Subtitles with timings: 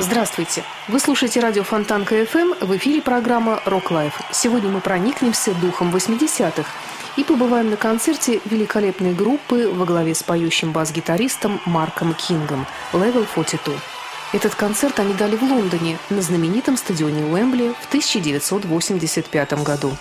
[0.00, 0.62] Здравствуйте!
[0.86, 2.64] Вы слушаете радио Фонтанка FM.
[2.64, 4.20] В эфире программа «Rock Live».
[4.30, 6.70] Сегодня мы проникнемся духом 80-х
[7.16, 13.76] и побываем на концерте великолепной группы во главе с поющим бас-гитаристом Марком Кингом «Level 42».
[14.32, 19.96] Этот концерт они дали в Лондоне на знаменитом стадионе Уэмбли в 1985 году.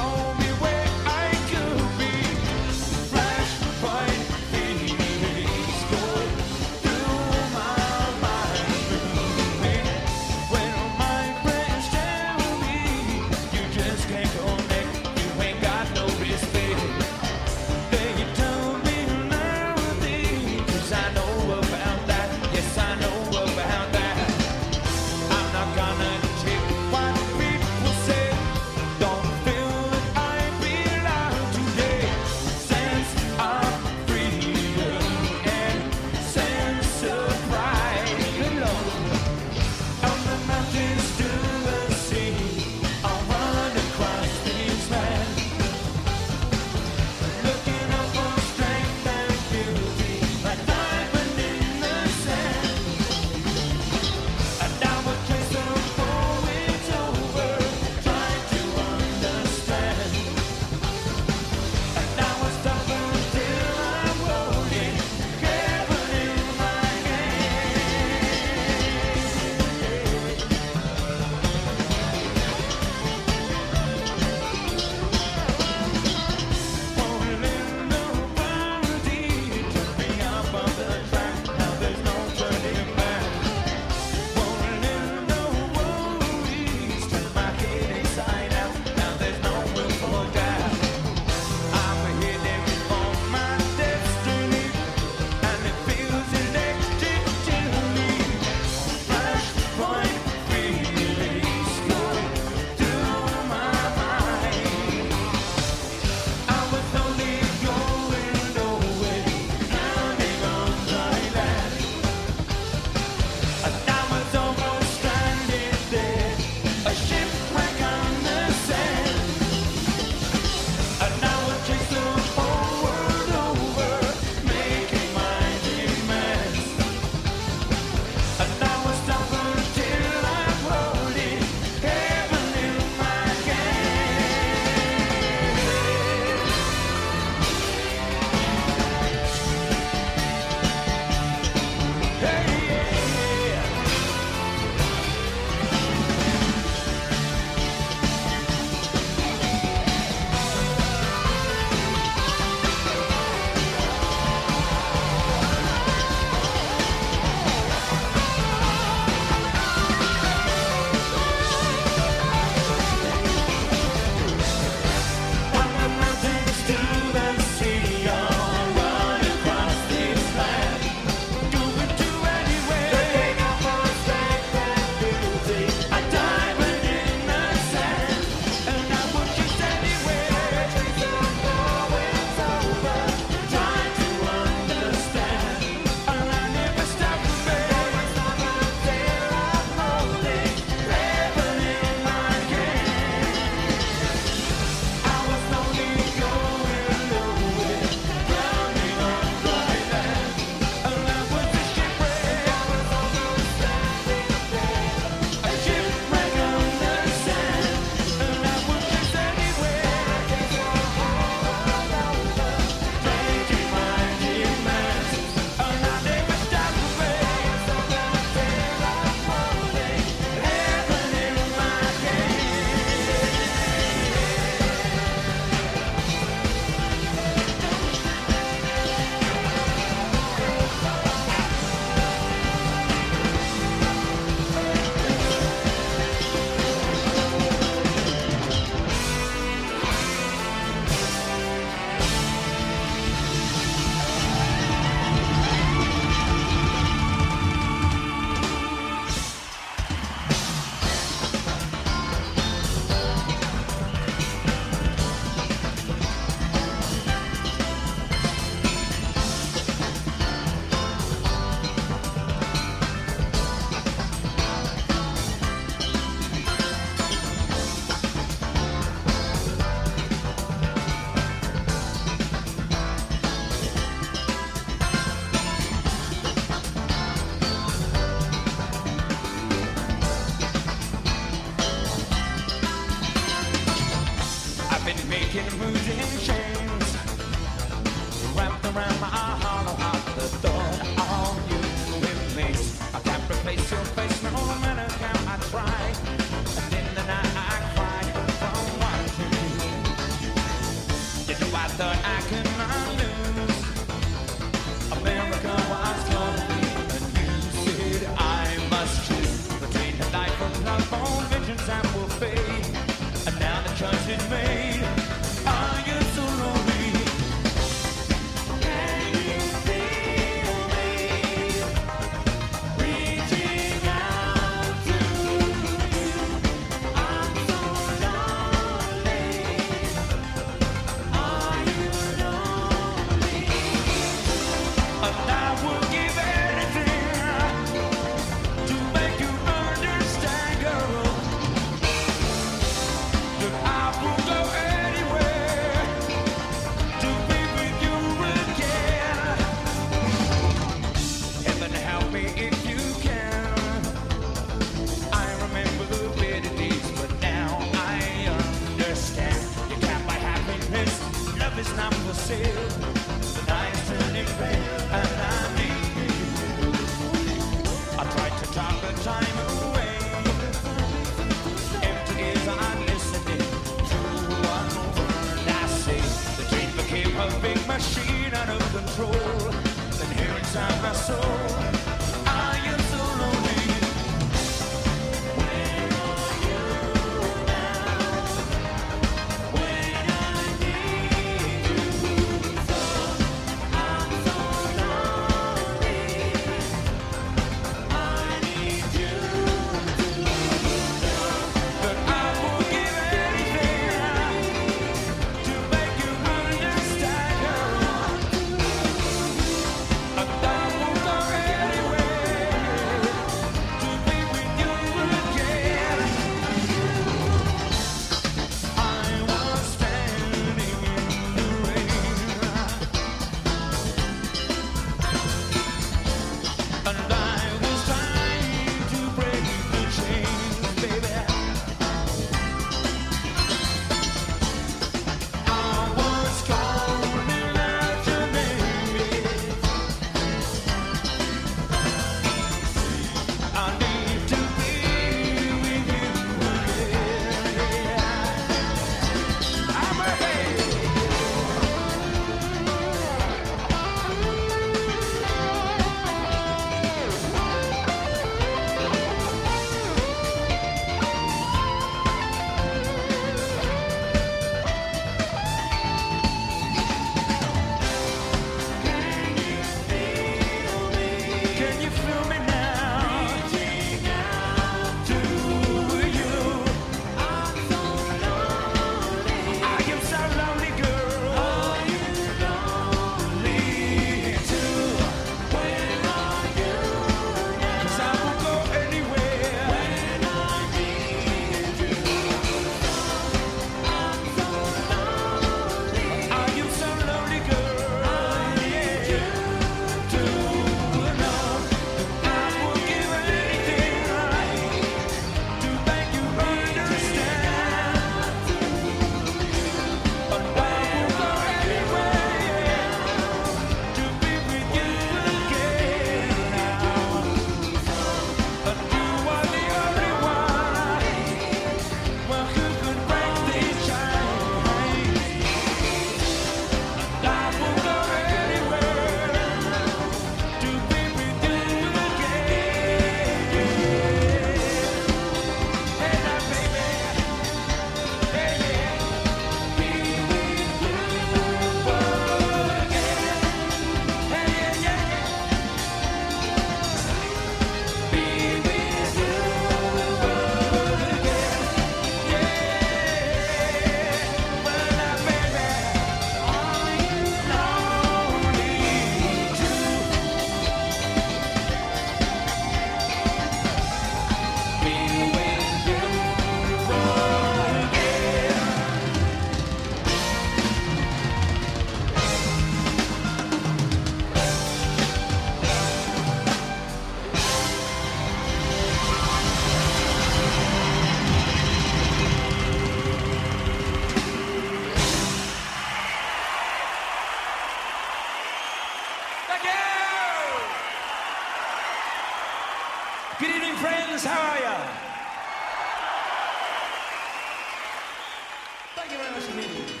[599.61, 600.00] meeting.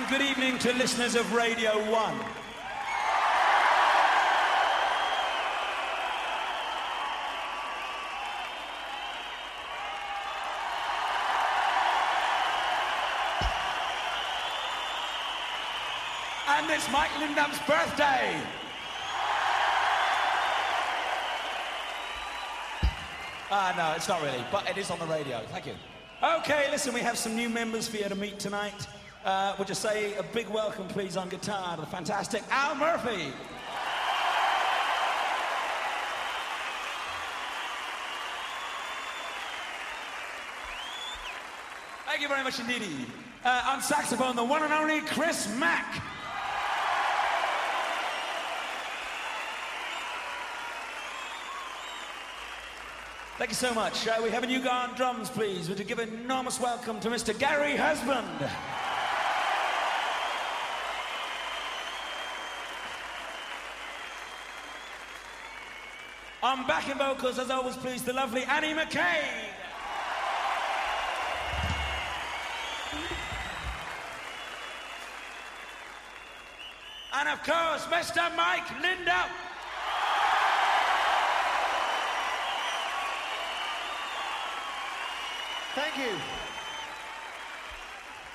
[0.00, 2.14] And good evening to listeners of Radio 1.
[16.48, 18.40] And it's Mike Lindup's birthday.
[23.50, 25.42] Ah, no, it's not really, but it is on the radio.
[25.48, 25.74] Thank you.
[26.22, 28.86] Okay, listen, we have some new members for you to meet tonight.
[29.22, 33.30] Uh, we'll just say a big welcome, please, on guitar to the fantastic Al Murphy.
[42.06, 43.06] Thank you very much indeed.
[43.44, 46.02] Uh, on saxophone, the one and only Chris Mack.
[53.36, 54.06] Thank you so much.
[54.06, 55.68] Uh, we have a new guy on drums, please.
[55.68, 57.38] Would you give an enormous welcome to Mr.
[57.38, 58.50] Gary Husband?
[66.60, 69.24] On backing vocals, as always, please, the lovely Annie McKay.
[77.14, 78.36] And of course, Mr.
[78.36, 79.30] Mike Lindup.
[85.74, 86.14] Thank you.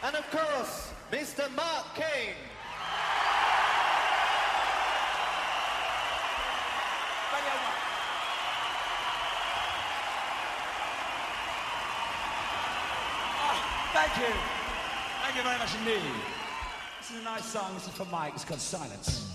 [0.02, 1.56] And of course, Mr.
[1.56, 2.34] Mark Kane.
[14.16, 14.40] Thank you.
[15.24, 16.12] Thank you very much indeed.
[17.00, 17.74] This is a nice song.
[17.74, 18.34] This is for Mike.
[18.36, 19.35] It's called Silence.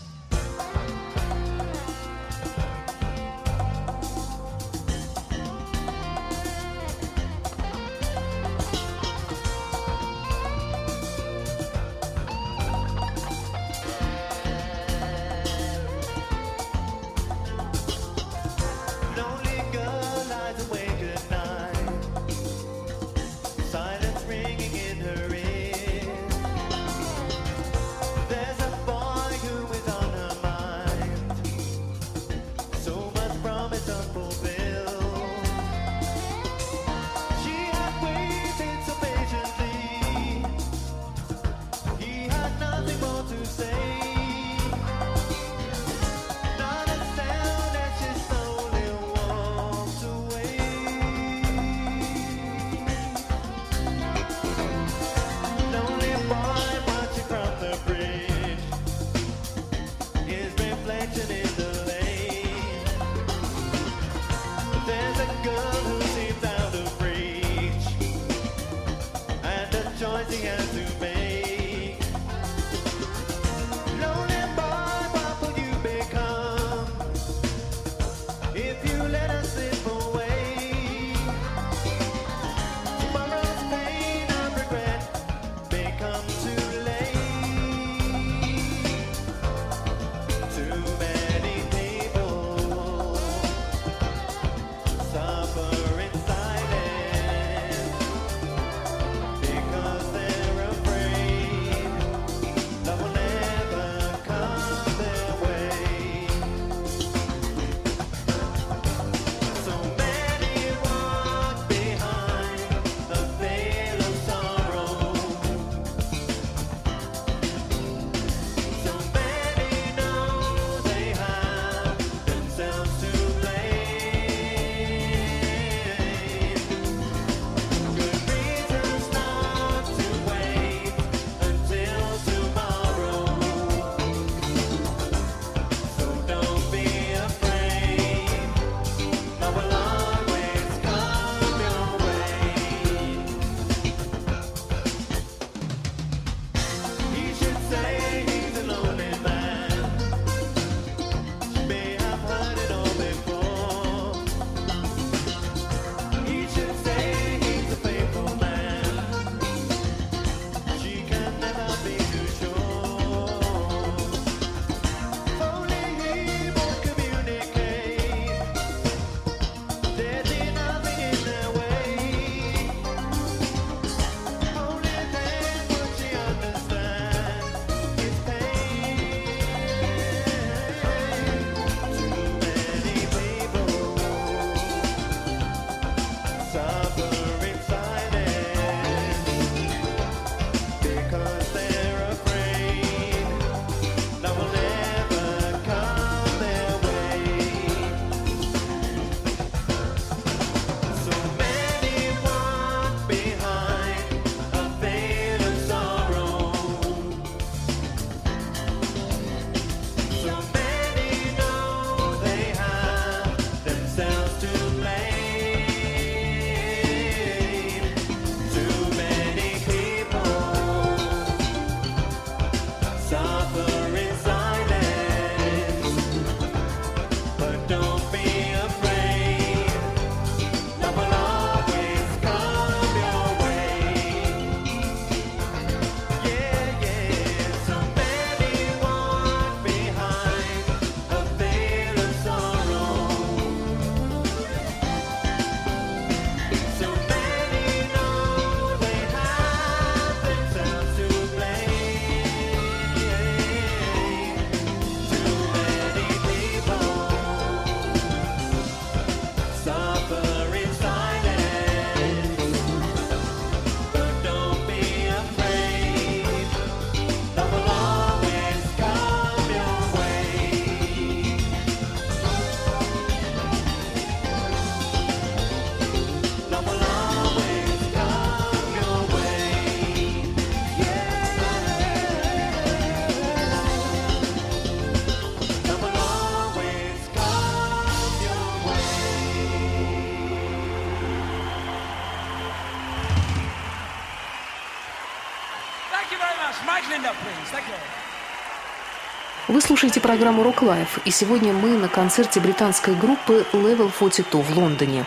[299.71, 305.07] Слушаете программу Rock Life, и сегодня мы на концерте британской группы Level 42 в Лондоне.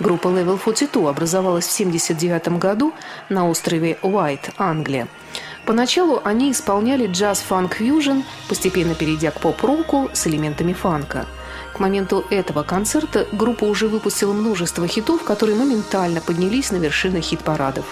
[0.00, 2.94] Группа Level 42 образовалась в 1979 году
[3.28, 5.08] на острове Уайт, Англия.
[5.66, 11.26] Поначалу они исполняли джаз-фанк-фьюжн, постепенно перейдя к поп-року с элементами фанка.
[11.74, 17.84] К моменту этого концерта группа уже выпустила множество хитов, которые моментально поднялись на вершины хит-парадов.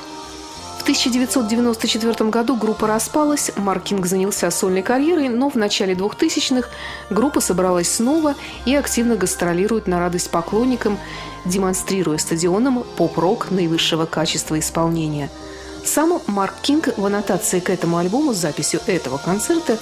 [0.90, 6.68] В 1994 году группа распалась, Марк Кинг занялся сольной карьерой, но в начале 2000-х
[7.10, 10.98] группа собралась снова и активно гастролирует на радость поклонникам,
[11.44, 15.30] демонстрируя стадионам поп-рок наивысшего качества исполнения–
[15.84, 19.78] сам Марк Кинг в аннотации к этому альбому с записью этого концерта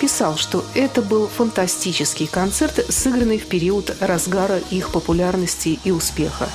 [0.00, 6.48] писал, что это был фантастический концерт, сыгранный в период разгара их популярности и успеха.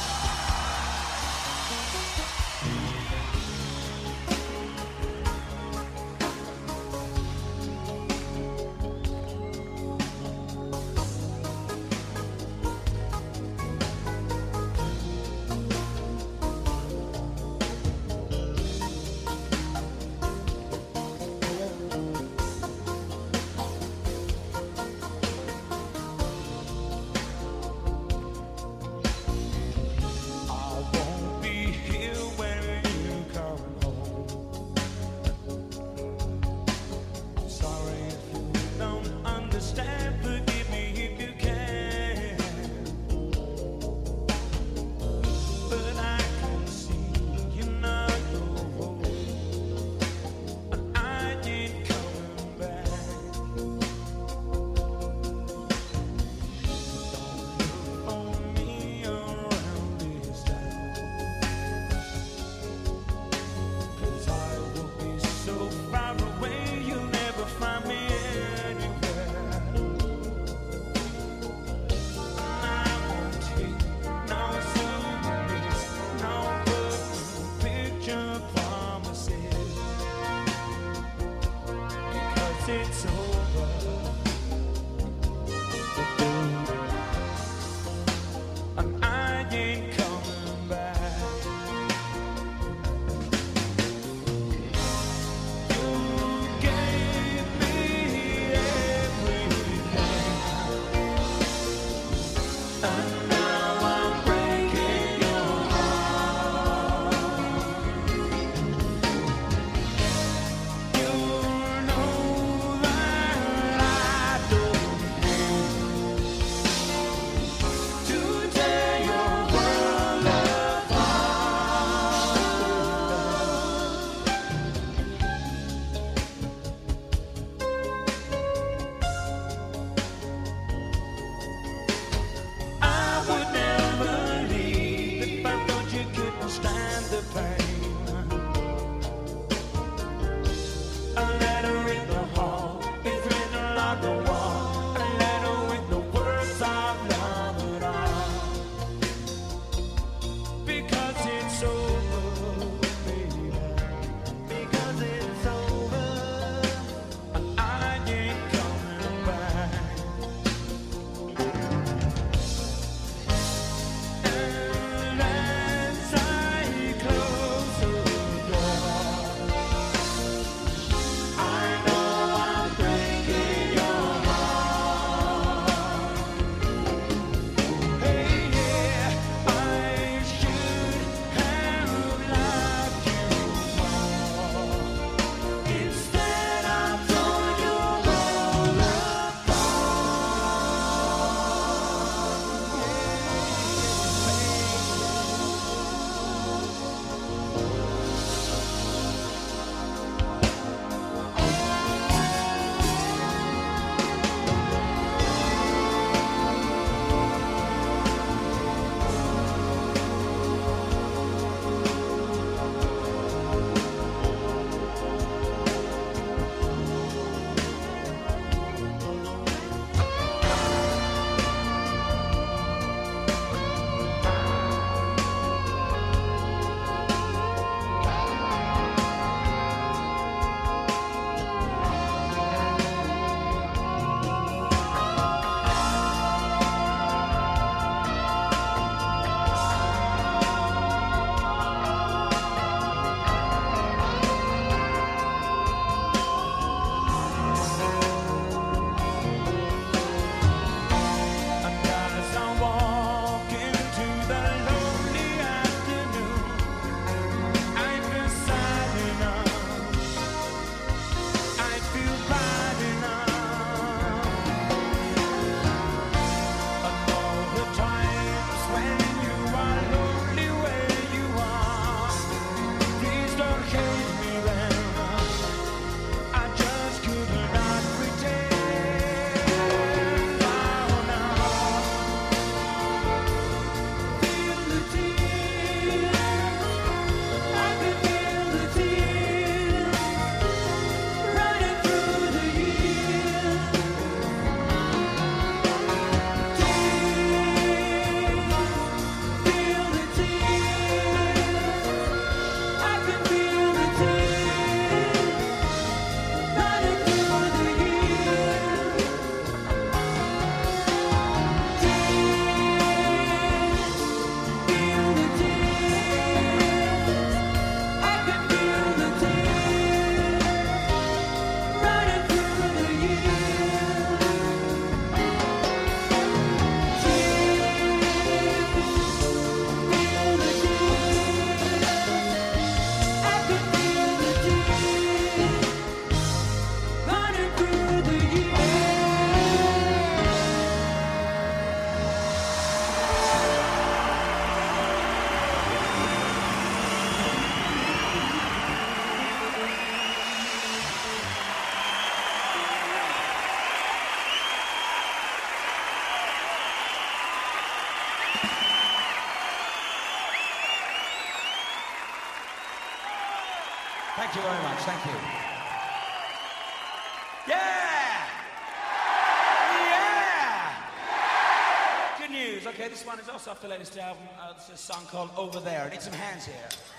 [373.87, 374.23] Latest album.
[374.41, 375.81] Uh, it's a song called Over There.
[375.81, 376.96] I need some hands here.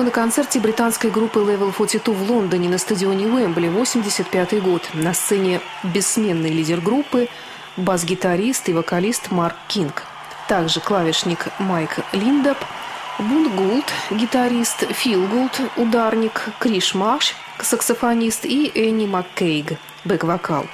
[0.00, 4.88] мы на концерте британской группы Level 42 в Лондоне на стадионе Уэмбли, 85 год.
[4.94, 7.28] На сцене бессменный лидер группы,
[7.76, 10.04] бас-гитарист и вокалист Марк Кинг.
[10.48, 12.56] Также клавишник Майк Линдап,
[13.18, 20.64] Бунт Гулд, гитарист Фил Гулд, ударник Криш Маш, саксофонист и Энни Маккейг, бэк-вокал.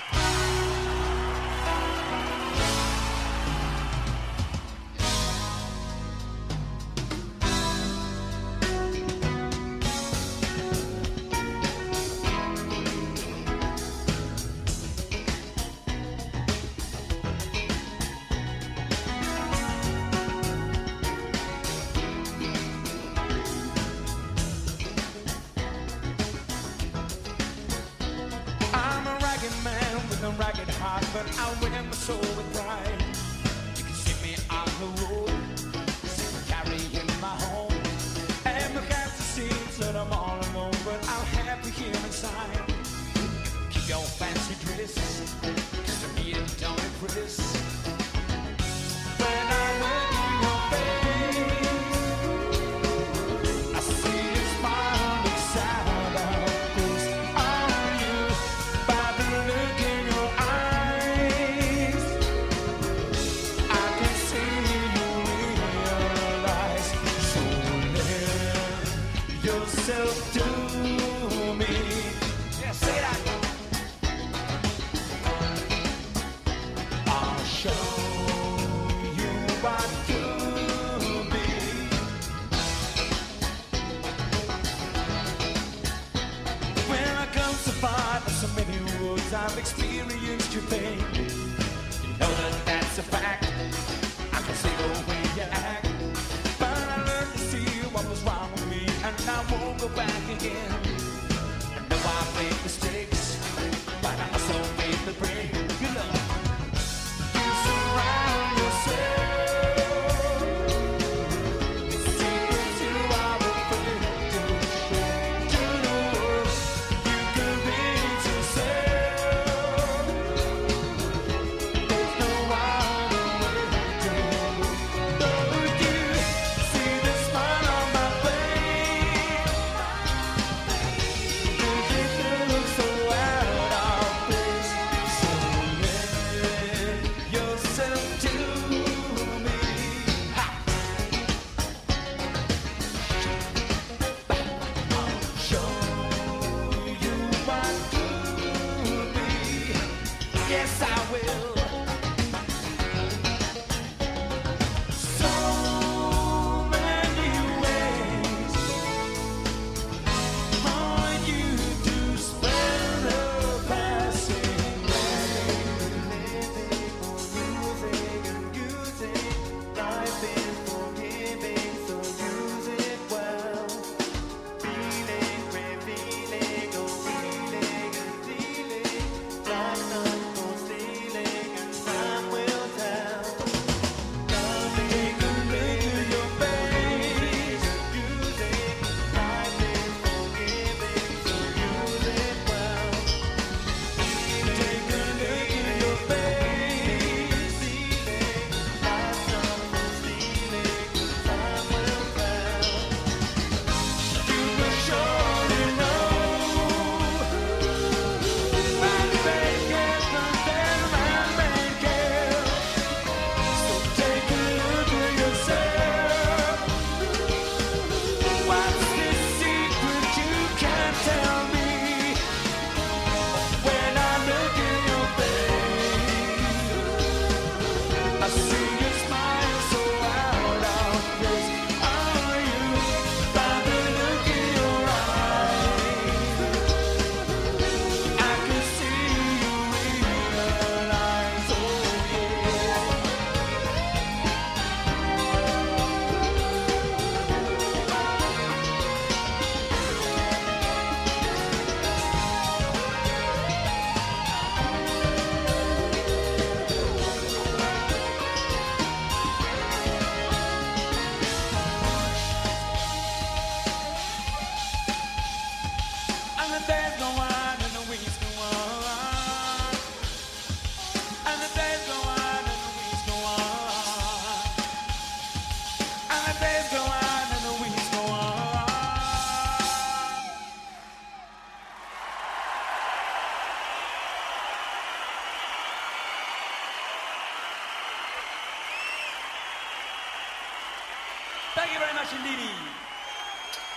[292.13, 292.51] Lady.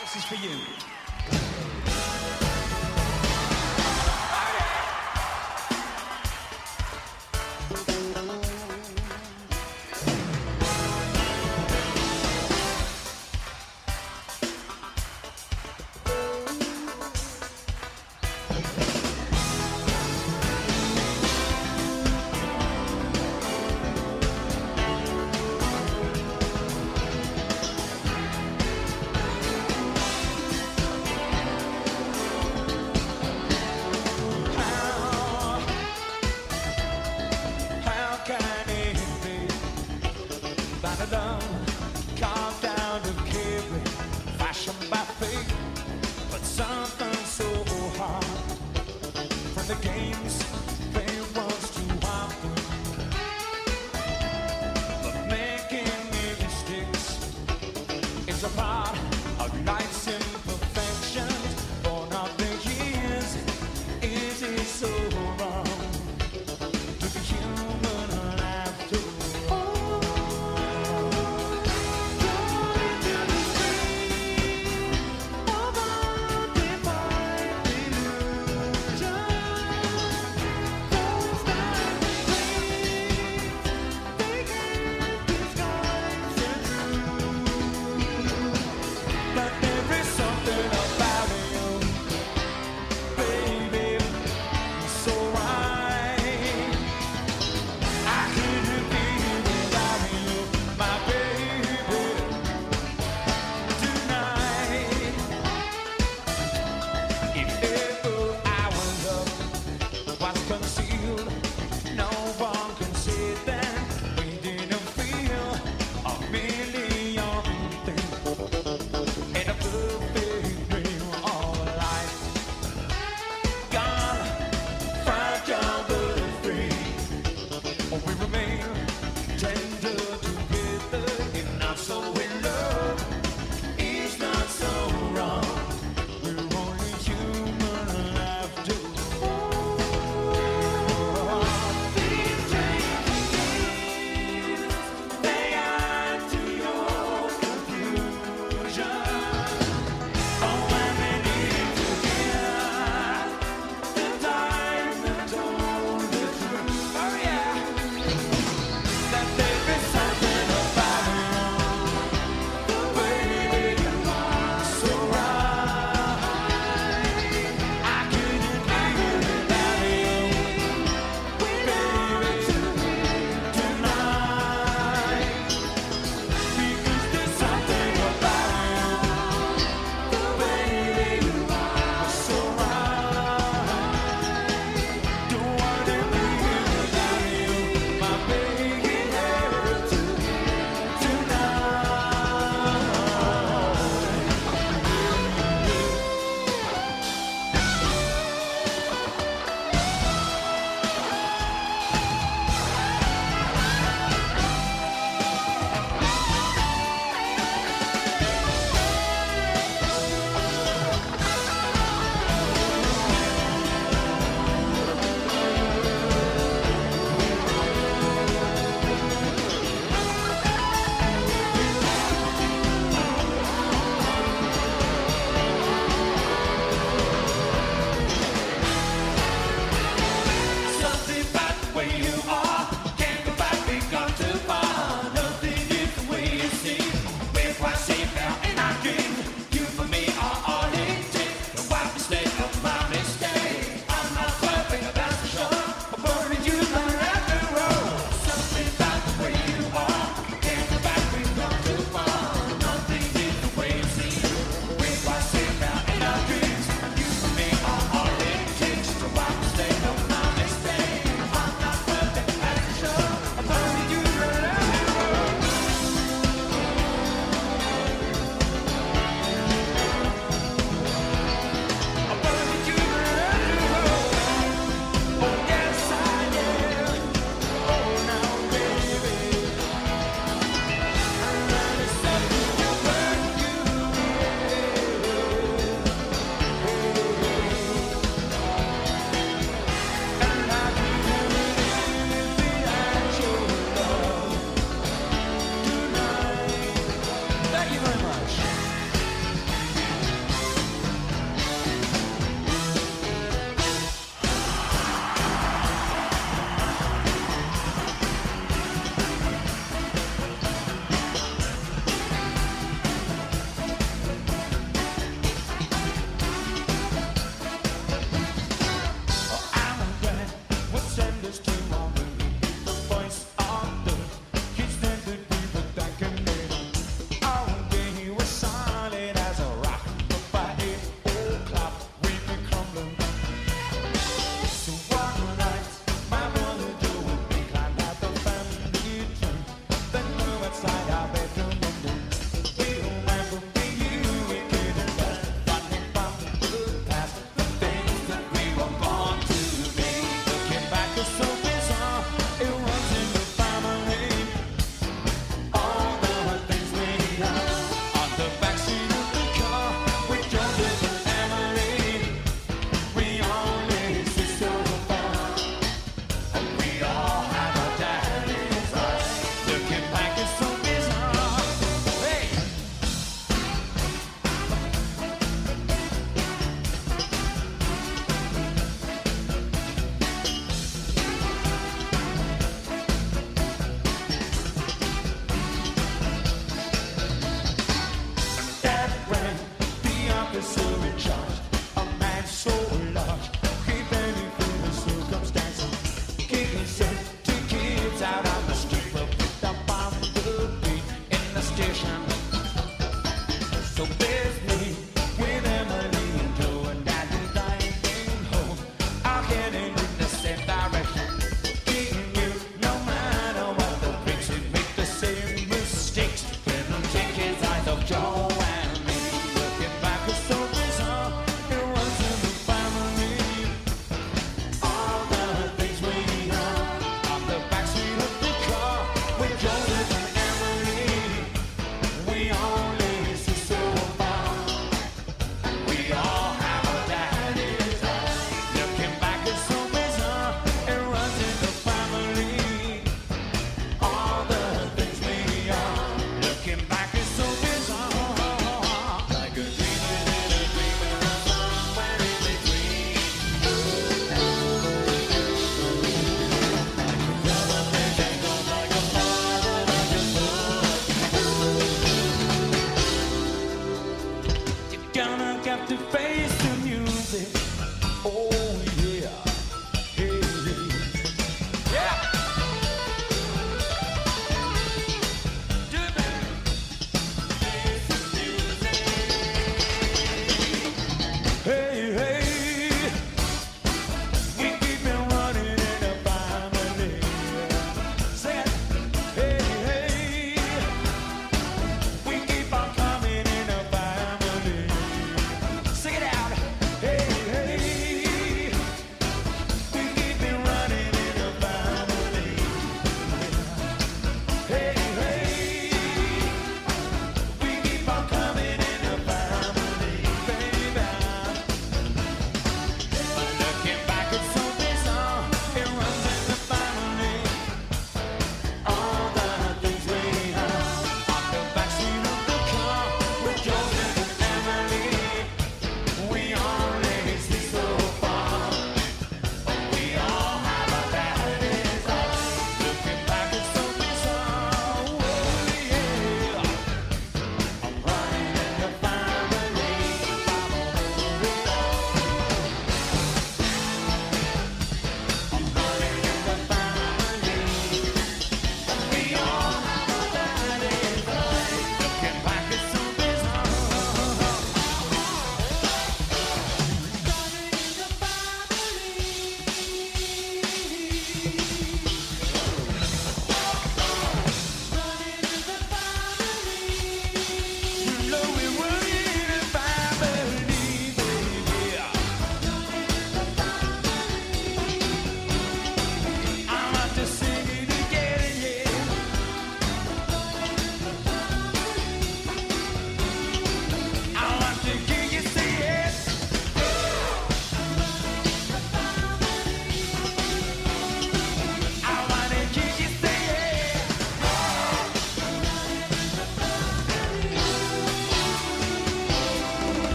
[0.00, 0.56] This is for you.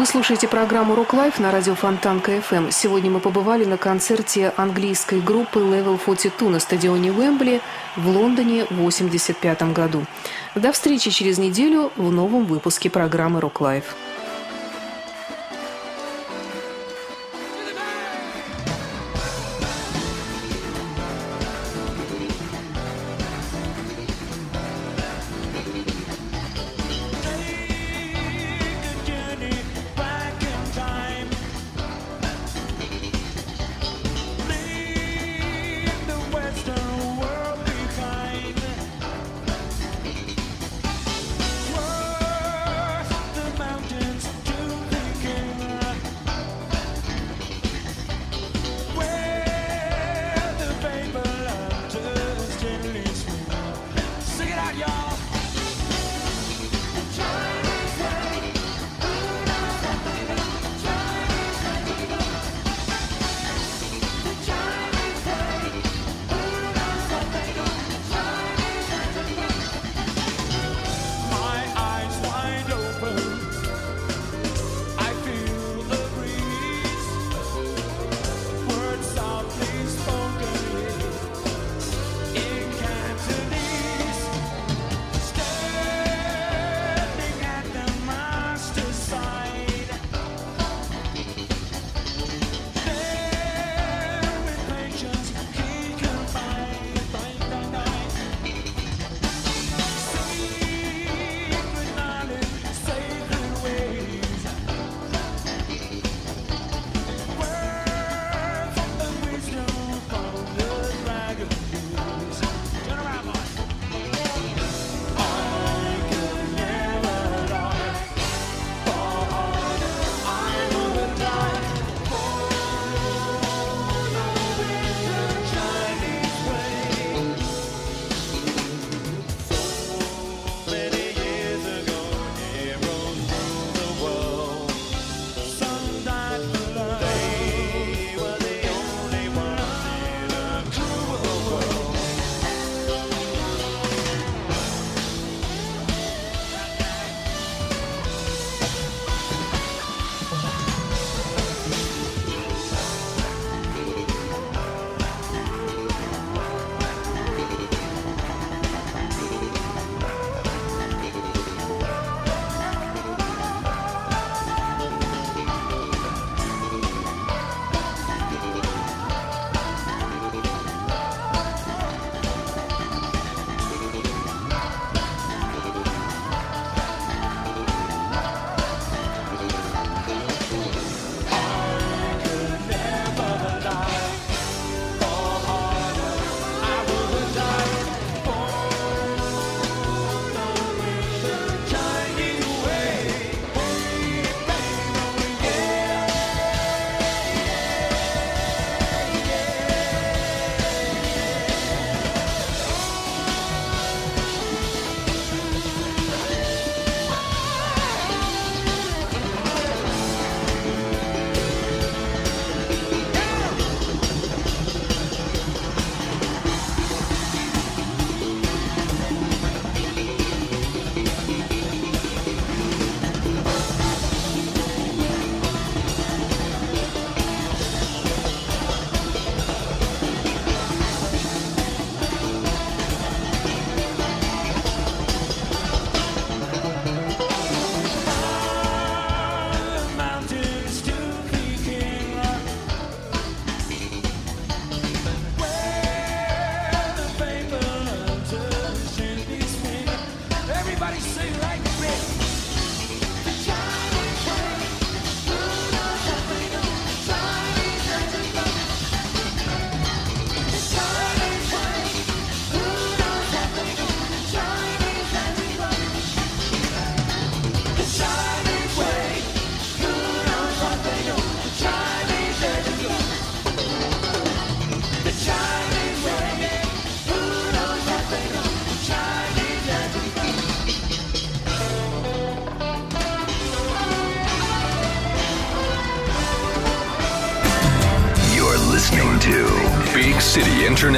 [0.00, 2.70] Вы слушаете программу «Рок Лайф» на радио Фонтанка FM.
[2.70, 7.60] Сегодня мы побывали на концерте английской группы Level 42 на стадионе Уэмбли
[7.96, 10.06] в Лондоне в 1985 году.
[10.54, 13.94] До встречи через неделю в новом выпуске программы «Рок Лайф».